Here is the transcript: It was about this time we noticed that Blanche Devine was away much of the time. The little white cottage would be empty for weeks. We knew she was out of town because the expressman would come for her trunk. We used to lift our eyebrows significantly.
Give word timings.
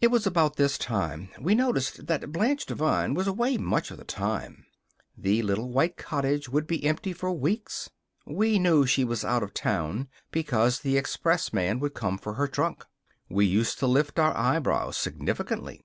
It 0.00 0.12
was 0.12 0.28
about 0.28 0.54
this 0.54 0.78
time 0.78 1.28
we 1.40 1.56
noticed 1.56 2.06
that 2.06 2.30
Blanche 2.30 2.66
Devine 2.66 3.14
was 3.14 3.26
away 3.26 3.56
much 3.58 3.90
of 3.90 3.96
the 3.96 4.04
time. 4.04 4.64
The 5.18 5.42
little 5.42 5.68
white 5.72 5.96
cottage 5.96 6.48
would 6.48 6.68
be 6.68 6.84
empty 6.84 7.12
for 7.12 7.32
weeks. 7.32 7.90
We 8.24 8.60
knew 8.60 8.86
she 8.86 9.02
was 9.02 9.24
out 9.24 9.42
of 9.42 9.52
town 9.52 10.06
because 10.30 10.78
the 10.78 10.96
expressman 10.96 11.80
would 11.80 11.94
come 11.94 12.16
for 12.16 12.34
her 12.34 12.46
trunk. 12.46 12.84
We 13.28 13.44
used 13.44 13.80
to 13.80 13.88
lift 13.88 14.20
our 14.20 14.36
eyebrows 14.36 14.96
significantly. 14.96 15.84